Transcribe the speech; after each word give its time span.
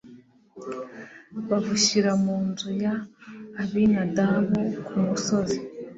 babushyira 1.47 2.11
mu 2.23 2.35
nzu 2.47 2.69
ya 2.83 2.93
abinadabu 3.61 4.59
ku 4.85 4.95
musozi 5.05 5.57